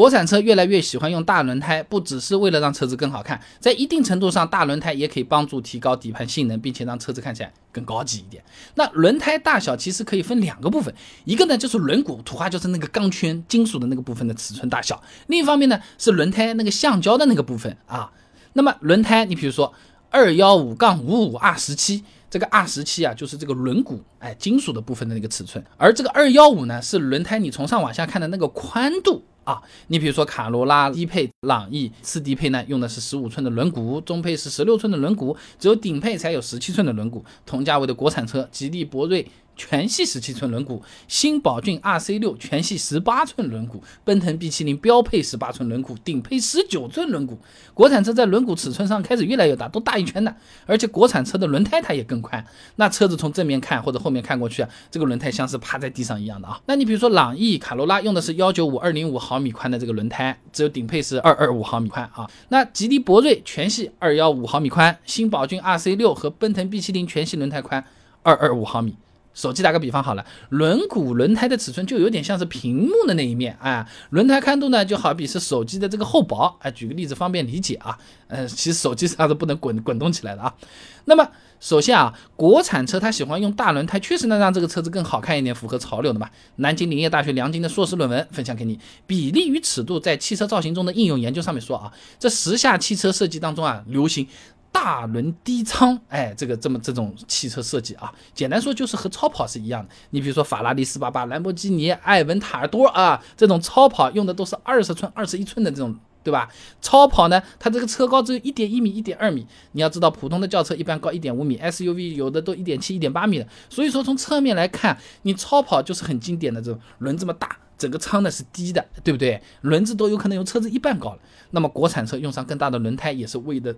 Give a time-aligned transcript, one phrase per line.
[0.00, 8.42] 国产车越来越喜欢用大轮胎，不只是为了让车子更好看，在一定程度上，大轮胎也可以帮助提高底盘性能，并且让车子看起来更高级一点。
[8.76, 10.94] 那轮胎大小其实可以分两个部分，
[11.26, 18.10] 一个呢就是轮毂，土话就是那个钢圈、金属的那个部分的尺寸大小；另一方面呢是轮胎那个橡胶的那个部分啊。
[18.54, 19.70] 那么轮胎，你比如说
[20.08, 22.02] 二幺五杠五五 R 十七。
[22.30, 29.62] 这个 R 十七啊，就是这个轮毂，哎，金属的部分的那个尺寸，而这个二幺五呢，是轮胎你从上往下看的那个宽度啊。
[29.88, 37.22] 你比如说卡罗拉低配、朗逸次低配呢，用的是十五寸的轮毂，中配是十六寸的轮毂，只有顶配才有十七寸的轮毂。
[37.44, 39.26] 同价位的国产车，吉利博瑞。
[39.60, 47.36] 全系十七寸轮毂，新宝骏 RC 六全系十八寸轮毂，奔腾 B 七零标配十八寸轮毂，顶配十九寸轮毂。
[47.74, 50.34] 国产车在轮毂尺寸上开始越来越大，都大一圈的，
[50.64, 52.42] 而且国产车的轮胎它也更宽。
[52.76, 56.58] 那车子从正面看或者后面看过去啊，这个轮胎像是趴在地上一样的啊。
[56.64, 62.26] 那你比如说朗逸、卡罗拉用的是幺九五二零五毫米宽的这个轮胎，只有顶配是二二五毫米宽啊。
[62.48, 67.84] 那吉利博瑞全系二幺五毫米宽，新宝骏 RC 六和奔腾 B 七零全系轮胎宽
[68.22, 68.96] 二二五毫米。
[69.32, 76.70] 手机打个比方好了，轮毂轮胎的尺寸就有点像是屏幕的那一面啊，轮胎宽度呢就好比是手机的这个厚薄啊。
[76.70, 77.96] 举个例子方便理解啊，
[78.28, 80.52] 呃，其实手机它是不能滚滚动起来的啊。
[81.06, 81.26] 那么
[81.60, 86.28] 首先啊，国产车它喜欢用大轮胎，确实能让这个车子更好看一点，符合潮流的嘛。
[86.56, 94.26] 南京林业大学梁晶的硕士论文分享给你，比例与尺度在汽车造型中的应用研究上面说啊，这时下汽车设计当中啊流行。
[94.72, 99.90] 大轮低舱，哎，这个这么这种汽车设计啊，简单说就是和超跑是一样的。
[100.10, 106.48] 你比如说法拉利四八八、兰博基尼艾文塔尔多啊，这种超跑用的都是二十寸、二十一寸的这种，对吧？
[106.80, 109.46] 超跑呢，它这个车高只有一点一米、一点二米。
[109.72, 113.46] 你要知道，普通的轿车一般高一点五米，SUV 有的都一点七、一点八米的。
[113.68, 119.42] 所以说，从侧面来看，你超跑就是很经典的这种轮这么大，整个舱呢是低的，对不对？
[119.62, 121.18] 轮子都有可能有车子一半高了。
[121.50, 123.74] 那么国产车用上更大的轮胎，也是为了。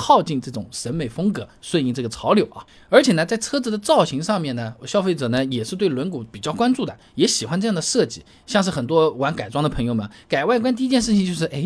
[0.00, 2.64] 靠近这种审美风格，顺应这个潮流啊！
[2.88, 8.24] 而且呢，在车子的造型上面呢，消费者呢也是对轮毂比较关注的，也喜欢这样的设计。
[8.46, 11.64] 像是很多玩改装的朋友们，改外观第一件事情就是，哎。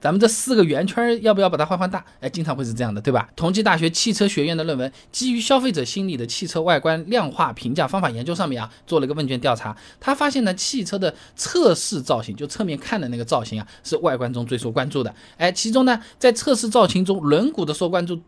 [0.00, 2.04] 咱们这四个圆圈要不要把它换换大？
[2.20, 3.28] 哎，经常会是这样的，对吧？
[3.34, 15.14] 同济大学汽车学院的论文基于消费者心理的汽车外观量化评价方法研究上面啊，做了一个问卷调查，他发现呢，汽车的测试造型，就侧面看的那个造型啊，是外观中最受关注的。
[15.36, 18.20] 哎，其中呢，在测试造型中，轮毂的受关注。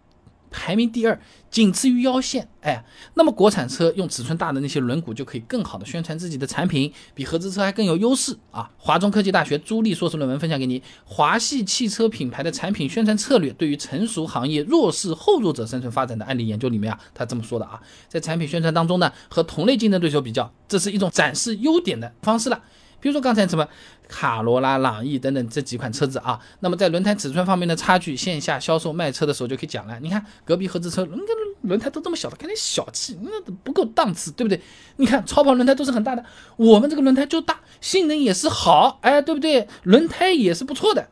[0.50, 2.48] 排名第二，仅次于腰线。
[2.60, 2.84] 哎，
[3.14, 8.70] 那么国产车用尺寸大的那些轮毂就可以更好的宣传自己的产品，比合资车还更有优势啊！
[8.76, 22.62] 华中科技大学朱莉硕士论文分享给你，《华系汽车品牌的产品宣传策略对于成熟行业弱势后弱者生存发展的案例研究》里面啊，他这么说的啊，在产品宣传当中呢，和同类竞争对手比较，这是一种展示优点的方式了。
[23.00, 23.66] 比如说刚才什么
[24.08, 29.98] 卡罗拉、朗逸等等这几款车子啊，那么在轮胎尺寸方面的差距，线下销售卖车的时候就可以讲了。
[30.00, 31.18] 你看隔壁合资车，轮
[31.62, 33.30] 轮胎都这么小的，看你小气，那
[33.62, 34.60] 不够档次，对不对？
[34.96, 36.24] 你看超跑轮胎都是很大的，
[36.56, 39.66] 我们这个轮胎就大，性能也是好，哎，对不对？
[39.82, 41.08] 轮胎也是不错的。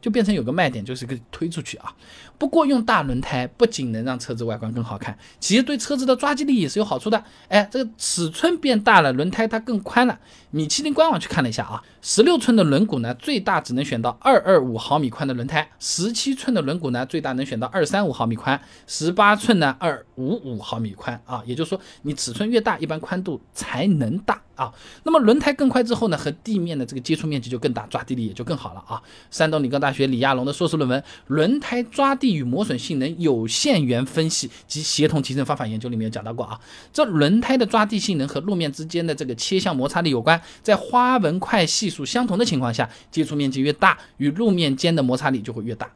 [0.00, 1.92] 就变成有个卖点，就是个推出去啊。
[2.36, 7.22] 不过用大轮胎不仅能让车子外观更好看，其实对车子的抓地力也是有好处的。
[7.48, 10.18] 哎，这个尺寸变大了，轮胎它更宽了。
[10.50, 18.56] 米其林官网去看了一下啊，十六寸的轮毂呢，最大只能选到二二五毫米宽的轮胎；十七寸的轮毂呢，最大能选到二三五毫米宽；
[18.86, 21.42] 十八寸呢，二五五毫米宽啊。
[21.44, 24.40] 也就是说，你尺寸越大，一般宽度才能大。
[24.58, 24.74] 啊，
[25.04, 29.00] 那么轮胎更快之后呢，和地面的这个接触面积就更大，抓地力也就更好了啊。
[29.30, 36.58] 山东理工大学李亚龙的硕士论文《轮胎抓地与磨损性能有限元分析及协同提升方法研究》里面有讲到过啊，
[36.92, 45.88] 这轮胎的抓地性能和路面之间的这个切向摩擦力有关，在花纹块系数相同的情况下，接触面积越大，与路面间的摩擦力就会越大。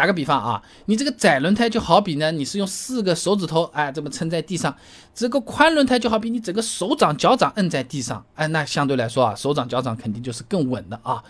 [0.00, 4.74] 打个比方啊，你这个窄轮胎就好比呢，你是用四个手指头哎这么撑在地上，
[5.14, 11.22] 这个宽轮胎就好比你整个手掌脚掌摁在地上，哎，那相对来说啊，手掌脚掌肯定就是更稳的啊。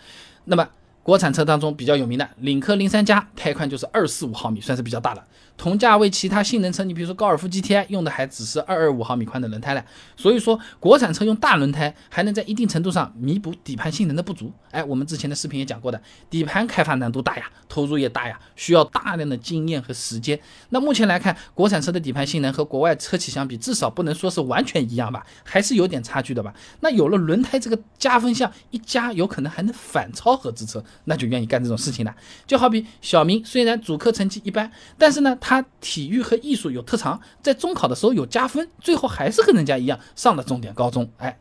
[0.45, 0.65] 那么
[1.03, 5.25] 国产车当中比较有名的领克零三加，胎宽就是二四五毫米，算是比较大了。
[5.61, 9.85] 同价位其他性能车，你比如说高尔夫 GTI 用的还只是二二五毫米宽的轮胎了。
[10.17, 14.51] 所以说，国产车用大轮胎还能在一定程度上弥补底盘性能的不足。
[14.71, 20.41] 哎，我们之前的视频也讲过的，底盘开发难度大呀，投入也大呀，需要大量的经验和时间。
[20.71, 26.55] 那目前来看，国产车的底盘性能和国外车企相比，至少不能说是完全一样吧，还是有点差距的吧。
[26.81, 32.17] 那有了轮胎这个加分项，一加有可能还能反超合资车，那就愿意干这种事情了。
[32.47, 41.37] 就好比小明虽然主科成绩一般，但是呢，他他体育和艺术有特长，在中考的时候有加分，最后还是和人家一样上了重点高中，哎，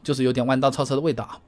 [0.00, 1.40] 就是有点弯道超车的味道啊。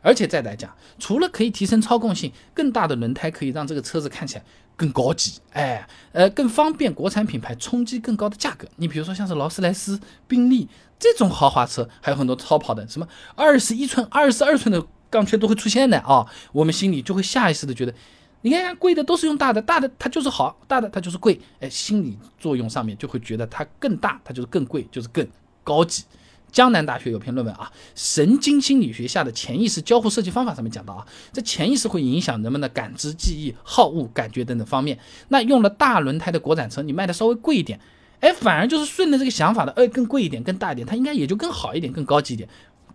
[0.00, 4.44] 而且再来讲，除了可以提升操控性，更大的轮胎可以让这个车子看起来
[4.74, 8.66] 更高级，哎，呃，更方便国产品牌冲击更高的价格。
[8.76, 10.66] 你比如说像是劳斯莱斯、宾利
[10.98, 17.92] 这种豪华车，还有很多超跑的，什么二十一寸、二十二寸的钢圈都会出现的啊，我们心里就会下意识的觉得，
[18.42, 25.26] 你看贵的都是用大的，大的它就是好，大的它就是贵，哎，心理作用上面就会觉得它更大，它就是更贵，就是更
[25.62, 26.04] 高级。
[26.50, 34.98] 江南大学有篇论文啊，神经心理学下的潜意识交互设计方法上面讲到啊，这潜意识会影响人们的感知、记忆、好恶、感觉等等方面。
[35.28, 37.78] 那用了大轮胎的国产车，你卖的稍微贵一点，
[38.18, 42.48] 哎，反而就是顺着这个想法的，哎，更贵一点、更大一点，它应该也就更好一点、更高级一点，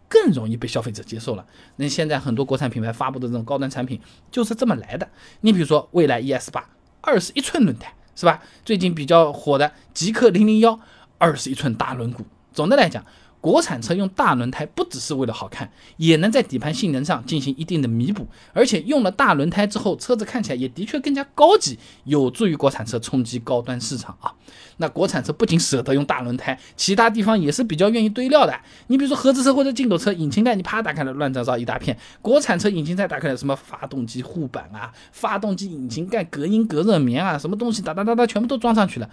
[0.09, 1.45] 更容易被消费者接受了。
[1.77, 3.99] 那现在很多国产品牌发布的这种高端产品
[4.31, 5.09] 就是这么来的。
[5.41, 6.69] 你比如说未来 ES 八，
[7.01, 8.41] 二十一寸轮胎是吧？
[8.63, 10.79] 最近比较火的极氪零零幺，
[11.17, 12.19] 二十一寸大轮毂。
[12.53, 13.05] 总的来讲。
[13.45, 18.25] 国产车用大轮胎不只是为了好看，也能在底盘性能上进行一定的弥补。
[18.53, 24.33] 而且用了大轮胎之后，车子看起来也的确更加高级，有助于国产车冲击高端市场啊。
[24.77, 28.59] 那国产车不仅舍得用大轮胎，其他地方也是比较愿意堆料的。
[28.87, 39.07] 你比如说合资车或者进口车，引擎盖你啪打开了，乱糟糟一大片；国产车引擎盖打开了，什么发动机护板啊、发动机引擎盖隔音隔热棉啊，什么东西哒哒哒哒全部都装上去了，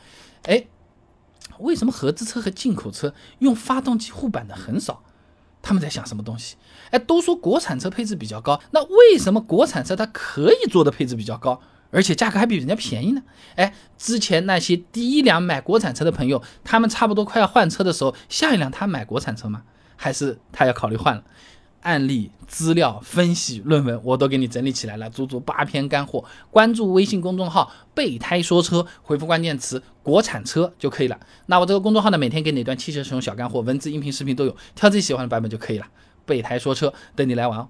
[0.45, 0.65] 哎。
[1.63, 5.03] 为什么合资车和进口车用发动机护板的很少？
[5.63, 6.57] 他们在想什么东西？
[6.91, 11.61] 哎，都说国产车配置比较高，那为什么国产车它可以做的配置比较高，
[11.91, 13.23] 而且价格还比人家便宜呢？
[13.55, 19.63] 哎，之前那些第一辆买国产车的朋友，他们差不多快要换车的时候，下一辆他买国产车吗？
[19.95, 21.23] 还是他要考虑换了？
[21.83, 26.25] 案例、资料、分析、论文，我都给你整理起来了，足足八篇干货。
[26.51, 31.21] 关注微信公众号“备胎说车”，回复关键词“国产车”就可以了。
[31.47, 35.87] 那我这个公众号呢，每天给你一段汽车使用小干货，文字、音频、视频都有，挑自己喜欢的版本就可以了。
[36.25, 37.69] 备胎说车，等你来玩哦。